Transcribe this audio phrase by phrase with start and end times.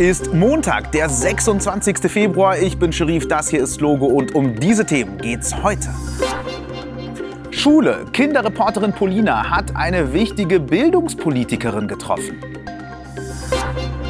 [0.00, 2.10] ist Montag, der 26.
[2.10, 2.56] Februar.
[2.56, 5.90] Ich bin Sherif, das hier ist Logo und um diese Themen geht's heute.
[7.50, 8.06] Schule.
[8.10, 12.42] Kinderreporterin Polina hat eine wichtige Bildungspolitikerin getroffen.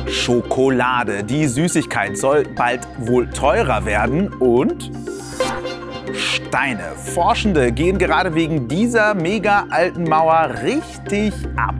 [0.06, 1.24] Schokolade.
[1.24, 4.32] Die Süßigkeit soll bald wohl teurer werden.
[4.34, 4.92] Und
[6.12, 6.92] Steine.
[6.94, 11.74] Forschende gehen gerade wegen dieser mega alten Mauer richtig ab.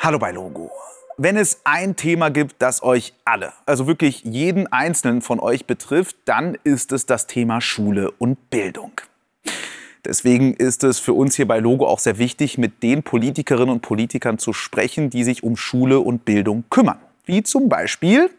[0.00, 0.83] Hallo bei Logo.
[1.16, 6.16] Wenn es ein Thema gibt, das euch alle, also wirklich jeden einzelnen von euch betrifft,
[6.24, 8.90] dann ist es das Thema Schule und Bildung.
[10.04, 13.80] Deswegen ist es für uns hier bei Logo auch sehr wichtig, mit den Politikerinnen und
[13.80, 16.98] Politikern zu sprechen, die sich um Schule und Bildung kümmern.
[17.24, 18.30] Wie zum Beispiel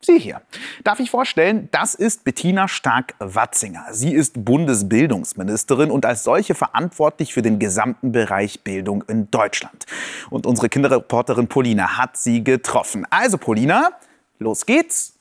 [0.00, 0.42] Sie hier.
[0.84, 3.86] Darf ich vorstellen, das ist Bettina Stark-Watzinger.
[3.90, 9.86] Sie ist Bundesbildungsministerin und als solche verantwortlich für den gesamten Bereich Bildung in Deutschland.
[10.30, 13.06] Und unsere Kinderreporterin Polina hat sie getroffen.
[13.10, 13.90] Also Polina,
[14.38, 15.14] los geht's.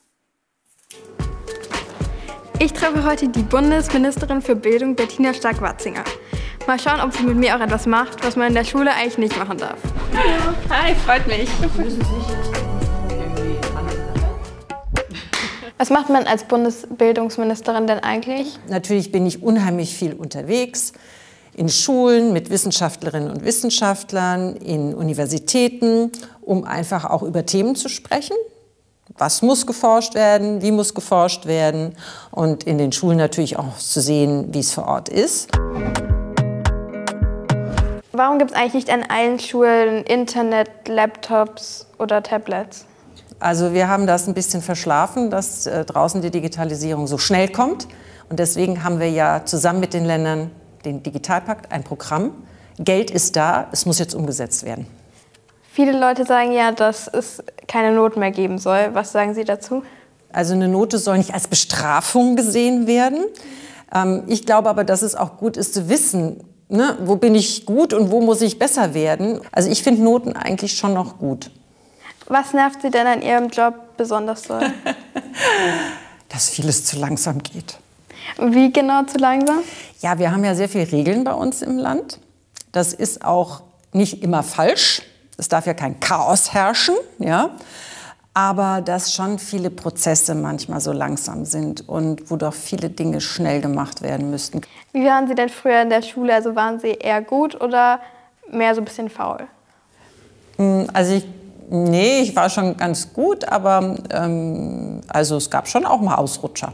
[2.60, 6.04] Ich treffe heute die Bundesministerin für Bildung, Bettina Stark-Watzinger.
[6.68, 9.18] Mal schauen, ob sie mit mir auch etwas macht, was man in der Schule eigentlich
[9.18, 9.80] nicht machen darf.
[10.14, 10.56] Hallo.
[10.70, 11.50] Hi, freut mich.
[15.80, 18.58] Was macht man als Bundesbildungsministerin denn eigentlich?
[18.68, 20.94] Natürlich bin ich unheimlich viel unterwegs.
[21.54, 26.12] In Schulen mit Wissenschaftlerinnen und Wissenschaftlern, in Universitäten,
[26.42, 28.36] um einfach auch über Themen zu sprechen.
[29.20, 30.64] Was muss geforscht werden?
[30.64, 31.96] Wie muss geforscht werden?
[32.32, 35.52] Und in den Schulen natürlich auch zu sehen, wie es vor Ort ist.
[38.14, 42.88] Warum gibt es eigentlich nicht an allen Schulen Internet, Laptops oder Tablets?
[43.40, 47.88] Also wir haben das ein bisschen verschlafen, dass äh, draußen die Digitalisierung so schnell kommt.
[48.30, 50.52] Und deswegen haben wir ja zusammen mit den Ländern
[50.86, 52.32] den Digitalpakt, ein Programm.
[52.80, 54.88] Geld ist da, es muss jetzt umgesetzt werden.
[55.72, 58.90] Viele Leute sagen ja, dass es keine Noten mehr geben soll.
[58.94, 59.84] Was sagen Sie dazu?
[60.32, 63.26] Also eine Note soll nicht als Bestrafung gesehen werden.
[63.94, 67.66] Ähm, ich glaube aber, dass es auch gut ist zu wissen, ne, wo bin ich
[67.66, 69.40] gut und wo muss ich besser werden.
[69.52, 71.52] Also ich finde Noten eigentlich schon noch gut.
[72.28, 74.60] Was nervt Sie denn an Ihrem Job besonders so?
[76.30, 77.78] Dass vieles zu langsam geht.
[78.38, 79.60] Wie genau zu langsam?
[80.02, 82.20] Ja, wir haben ja sehr viele Regeln bei uns im Land.
[82.74, 83.62] Das ist auch
[83.94, 85.02] nicht immer falsch.
[85.38, 87.52] Es darf ja kein Chaos herrschen, ja.
[88.34, 93.62] Aber dass schon viele Prozesse manchmal so langsam sind und wo doch viele Dinge schnell
[93.62, 94.62] gemacht werden müssten.
[94.92, 96.36] Wie waren Sie denn früher in der Schule?
[96.36, 98.00] Also waren Sie eher gut oder
[98.52, 99.48] mehr so ein bisschen faul?
[100.58, 101.26] Hm, also ich
[101.70, 106.72] Nee, ich war schon ganz gut, aber ähm, also es gab schon auch mal Ausrutscher.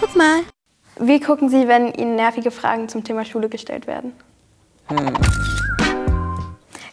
[0.00, 0.40] Guck mal.
[0.98, 4.12] Wie gucken Sie, wenn Ihnen nervige Fragen zum Thema Schule gestellt werden?
[4.86, 5.12] Hm.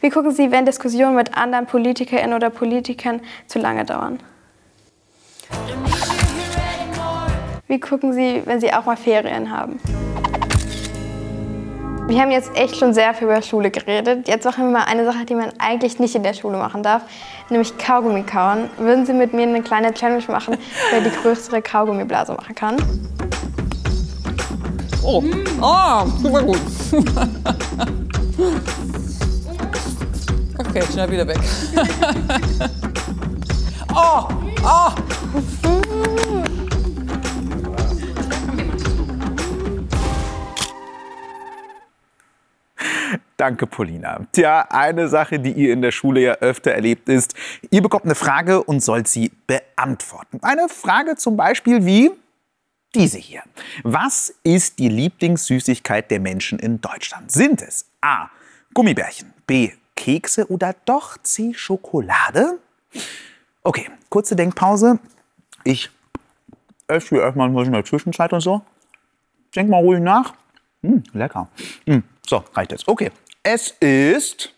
[0.02, 4.20] Wie gucken Sie, wenn Diskussionen mit anderen PolitikerInnen oder Politikern zu lange dauern?
[7.68, 9.80] Wie gucken Sie, wenn Sie auch mal Ferien haben?
[12.08, 14.28] Wir haben jetzt echt schon sehr viel über Schule geredet.
[14.28, 17.04] Jetzt machen wir mal eine Sache, die man eigentlich nicht in der Schule machen darf,
[17.50, 18.70] nämlich Kaugummi kauen.
[18.78, 20.58] Würden Sie mit mir eine kleine Challenge machen,
[20.92, 22.76] wer die größere Kaugummiblase machen kann?
[25.04, 25.24] Oh,
[25.62, 26.60] oh super gut.
[30.60, 31.40] okay, schnell wieder weg.
[33.96, 34.28] oh,
[34.64, 34.92] oh.
[43.42, 44.28] Danke, Polina.
[44.34, 47.34] Tja, eine Sache, die ihr in der Schule ja öfter erlebt ist,
[47.72, 50.38] ihr bekommt eine Frage und sollt sie beantworten.
[50.44, 52.12] Eine Frage zum Beispiel wie
[52.94, 53.42] diese hier.
[53.82, 57.32] Was ist die Lieblingssüßigkeit der Menschen in Deutschland?
[57.32, 58.30] Sind es A.
[58.76, 59.72] Gummibärchen, B.
[59.96, 61.52] Kekse oder doch C.
[61.56, 62.60] Schokolade?
[63.64, 65.00] Okay, kurze Denkpause.
[65.64, 65.90] Ich
[66.86, 68.62] esse hier erstmal in der Zwischenzeit und so.
[69.56, 70.36] Denk mal ruhig nach.
[70.84, 71.50] Hm, lecker.
[71.88, 72.88] Hm, so, reicht jetzt.
[72.88, 73.10] Okay.
[73.44, 74.54] Es ist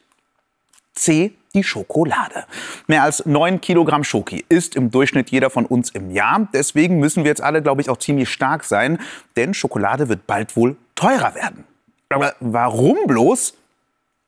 [0.94, 2.46] C, die Schokolade.
[2.88, 6.50] Mehr als 9 Kilogramm Schoki isst im Durchschnitt jeder von uns im Jahr.
[6.54, 9.00] Deswegen müssen wir jetzt alle, glaube ich, auch ziemlich stark sein,
[9.38, 11.64] denn Schokolade wird bald wohl teurer werden.
[12.10, 13.54] Aber warum bloß?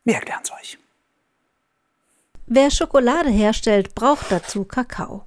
[0.06, 0.78] Wir erklären es euch.
[2.48, 5.25] Wer Schokolade herstellt, braucht dazu Kakao.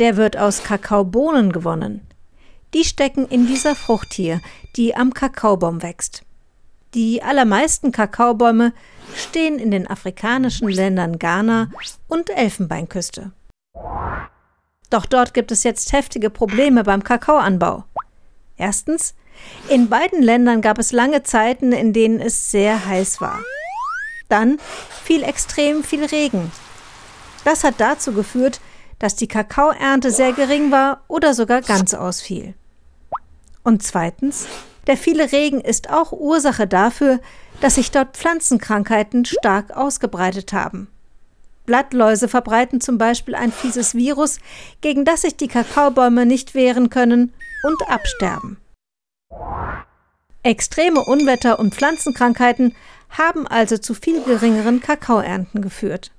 [0.00, 2.06] Der wird aus Kakaobohnen gewonnen.
[2.74, 4.40] Die stecken in dieser Frucht hier,
[4.76, 6.24] die am Kakaobaum wächst.
[6.94, 8.72] Die allermeisten Kakaobäume
[9.14, 11.70] stehen in den afrikanischen Ländern Ghana
[12.08, 13.32] und Elfenbeinküste.
[14.90, 17.84] Doch dort gibt es jetzt heftige Probleme beim Kakaoanbau.
[18.56, 19.14] Erstens,
[19.68, 23.38] in beiden Ländern gab es lange Zeiten, in denen es sehr heiß war.
[24.28, 24.58] Dann
[25.04, 26.50] fiel extrem viel Regen.
[27.44, 28.60] Das hat dazu geführt,
[28.98, 32.54] dass die Kakaoernte sehr gering war oder sogar ganz ausfiel.
[33.62, 34.46] Und zweitens,
[34.86, 37.20] der viele Regen ist auch Ursache dafür,
[37.60, 40.88] dass sich dort Pflanzenkrankheiten stark ausgebreitet haben.
[41.66, 44.38] Blattläuse verbreiten zum Beispiel ein fieses Virus,
[44.80, 47.32] gegen das sich die Kakaobäume nicht wehren können
[47.62, 48.56] und absterben.
[50.42, 52.74] Extreme Unwetter und Pflanzenkrankheiten
[53.10, 56.10] haben also zu viel geringeren Kakaoernten geführt.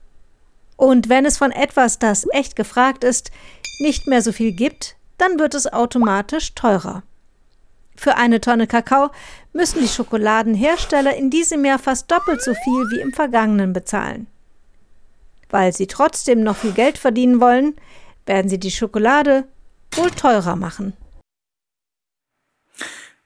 [0.77, 3.31] Und wenn es von etwas, das echt gefragt ist,
[3.79, 7.03] nicht mehr so viel gibt, dann wird es automatisch teurer.
[8.01, 9.12] Für eine Tonne Kakao
[9.53, 14.25] müssen die Schokoladenhersteller in diesem Jahr fast doppelt so viel wie im vergangenen bezahlen.
[15.51, 17.75] Weil sie trotzdem noch viel Geld verdienen wollen,
[18.25, 19.44] werden sie die Schokolade
[19.92, 20.94] wohl teurer machen.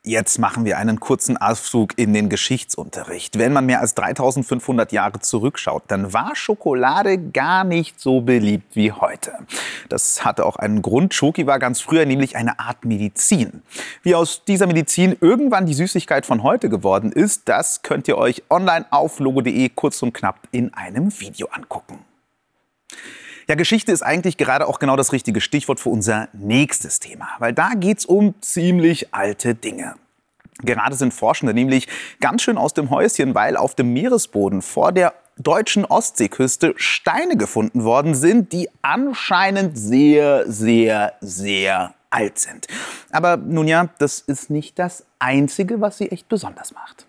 [0.07, 3.39] Jetzt machen wir einen kurzen Ausflug in den Geschichtsunterricht.
[3.39, 8.91] Wenn man mehr als 3500 Jahre zurückschaut, dann war Schokolade gar nicht so beliebt wie
[8.91, 9.33] heute.
[9.89, 11.15] Das hatte auch einen Grund.
[11.15, 13.63] Schoki war ganz früher nämlich eine Art Medizin.
[14.03, 18.43] Wie aus dieser Medizin irgendwann die Süßigkeit von heute geworden ist, das könnt ihr euch
[18.51, 21.97] online auf logo.de kurz und knapp in einem Video angucken.
[23.47, 27.53] Ja, Geschichte ist eigentlich gerade auch genau das richtige Stichwort für unser nächstes Thema, weil
[27.53, 29.95] da geht es um ziemlich alte Dinge.
[30.63, 31.87] Gerade sind Forschende nämlich
[32.19, 37.83] ganz schön aus dem Häuschen, weil auf dem Meeresboden vor der deutschen Ostseeküste Steine gefunden
[37.83, 42.67] worden sind, die anscheinend sehr, sehr, sehr alt sind.
[43.11, 47.05] Aber nun ja, das ist nicht das Einzige, was sie echt besonders macht.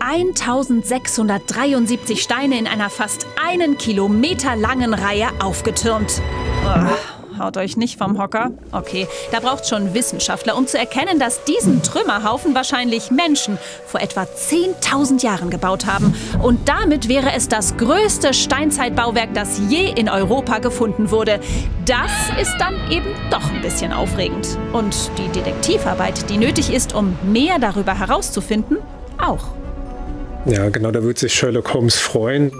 [0.00, 6.20] 1673 Steine in einer fast einen Kilometer langen Reihe aufgetürmt.
[6.64, 8.50] Oh, haut euch nicht vom Hocker?
[8.72, 14.22] Okay, da braucht schon Wissenschaftler, um zu erkennen, dass diesen Trümmerhaufen wahrscheinlich Menschen vor etwa
[14.22, 16.14] 10.000 Jahren gebaut haben.
[16.42, 21.40] Und damit wäre es das größte Steinzeitbauwerk, das je in Europa gefunden wurde.
[21.84, 22.10] Das
[22.40, 24.56] ist dann eben doch ein bisschen aufregend.
[24.72, 28.78] Und die Detektivarbeit, die nötig ist, um mehr darüber herauszufinden,
[29.18, 29.59] auch.
[30.46, 32.50] Ja, genau, da wird sich Sherlock Holmes freuen.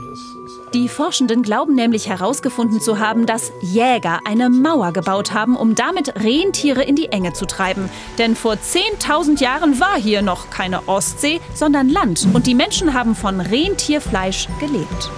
[0.74, 6.14] Die Forschenden glauben nämlich herausgefunden zu haben, dass Jäger eine Mauer gebaut haben, um damit
[6.22, 7.90] Rentiere in die Enge zu treiben.
[8.18, 13.16] Denn vor 10.000 Jahren war hier noch keine Ostsee, sondern Land und die Menschen haben
[13.16, 15.10] von Rentierfleisch gelebt.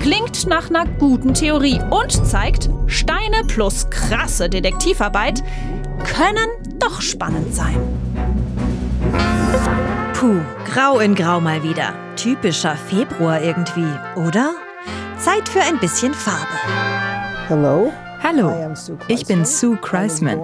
[0.00, 5.42] Klingt nach einer guten Theorie und zeigt, Steine plus krasse Detektivarbeit
[6.04, 8.11] können doch spannend sein.
[10.22, 10.40] Puh,
[10.72, 11.94] grau in grau mal wieder.
[12.14, 14.54] Typischer Februar irgendwie, oder?
[15.18, 16.46] Zeit für ein bisschen Farbe.
[17.48, 17.92] Hallo.
[18.22, 18.72] Hallo,
[19.08, 20.40] ich bin Sue Kreisman.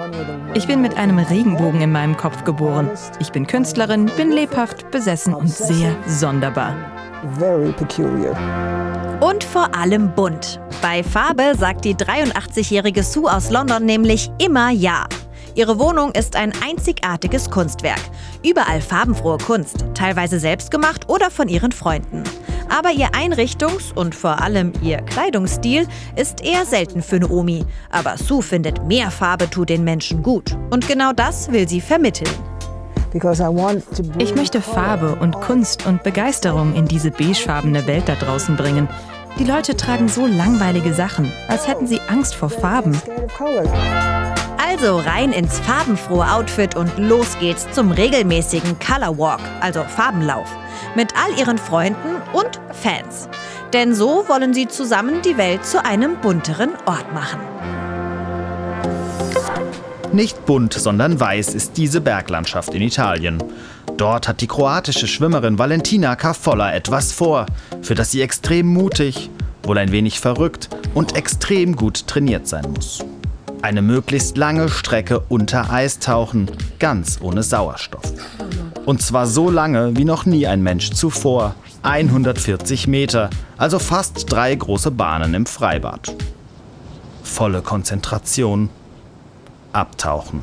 [0.55, 2.91] Ich bin mit einem Regenbogen in meinem Kopf geboren.
[3.21, 6.75] Ich bin Künstlerin, bin lebhaft, besessen und sehr sonderbar.
[9.21, 10.59] Und vor allem bunt.
[10.83, 15.07] Bei Farbe sagt die 83-jährige Sue aus London nämlich immer Ja.
[15.59, 17.99] Ihre Wohnung ist ein einzigartiges Kunstwerk.
[18.45, 22.23] Überall farbenfrohe Kunst, teilweise selbstgemacht oder von ihren Freunden.
[22.69, 27.65] Aber ihr Einrichtungs- und vor allem ihr Kleidungsstil ist eher selten für eine Omi.
[27.91, 30.57] Aber Sue findet, mehr Farbe tut den Menschen gut.
[30.71, 32.31] Und genau das will sie vermitteln.
[34.19, 38.89] Ich möchte Farbe und Kunst und Begeisterung in diese beigefarbene Welt da draußen bringen.
[39.41, 42.97] Die Leute tragen so langweilige Sachen, als hätten sie Angst vor Farben.
[44.71, 50.47] Also rein ins farbenfrohe Outfit und los geht's zum regelmäßigen Color Walk, also Farbenlauf,
[50.95, 53.31] mit all ihren Freunden und Fans.
[53.73, 57.41] Denn so wollen sie zusammen die Welt zu einem bunteren Ort machen.
[60.13, 63.43] Nicht bunt, sondern weiß ist diese Berglandschaft in Italien.
[63.97, 67.47] Dort hat die kroatische Schwimmerin Valentina Caffolla etwas vor,
[67.81, 69.31] für das sie extrem mutig,
[69.63, 73.03] wohl ein wenig verrückt und extrem gut trainiert sein muss.
[73.61, 76.49] Eine möglichst lange Strecke unter Eis tauchen,
[76.79, 78.05] ganz ohne Sauerstoff.
[78.85, 81.55] Und zwar so lange wie noch nie ein Mensch zuvor.
[81.83, 86.15] 140 Meter, also fast drei große Bahnen im Freibad.
[87.23, 88.71] Volle Konzentration.
[89.73, 90.43] Abtauchen.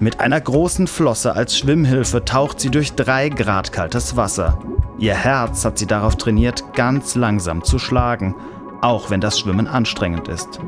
[0.00, 4.58] Mit einer großen Flosse als Schwimmhilfe taucht sie durch drei Grad kaltes Wasser.
[4.98, 8.34] Ihr Herz hat sie darauf trainiert, ganz langsam zu schlagen,
[8.80, 10.58] auch wenn das Schwimmen anstrengend ist.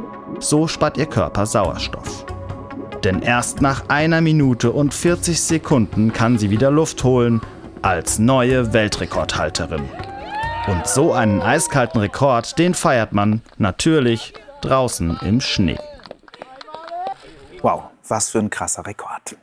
[0.42, 2.26] So spart ihr Körper Sauerstoff.
[3.04, 7.40] Denn erst nach einer Minute und 40 Sekunden kann sie wieder Luft holen
[7.80, 9.88] als neue Weltrekordhalterin.
[10.66, 15.78] Und so einen eiskalten Rekord, den feiert man natürlich draußen im Schnee.
[17.60, 19.36] Wow, was für ein krasser Rekord.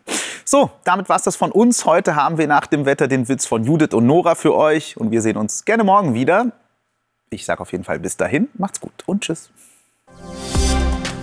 [0.43, 1.85] So, damit war es das von uns.
[1.85, 4.97] Heute haben wir nach dem Wetter den Witz von Judith und Nora für euch.
[4.97, 6.51] Und wir sehen uns gerne morgen wieder.
[7.29, 8.49] Ich sage auf jeden Fall bis dahin.
[8.55, 9.49] Macht's gut und tschüss.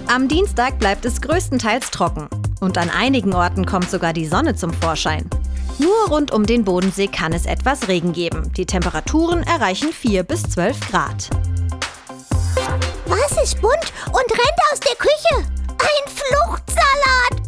[0.09, 2.29] Am Dienstag bleibt es größtenteils trocken.
[2.61, 5.29] Und an einigen Orten kommt sogar die Sonne zum Vorschein.
[5.79, 8.53] Nur rund um den Bodensee kann es etwas Regen geben.
[8.57, 11.31] Die Temperaturen erreichen 4 bis 12 Grad.
[13.07, 15.45] Was ist bunt und rennt aus der Küche?
[15.69, 17.46] Ein Fluchtsalat!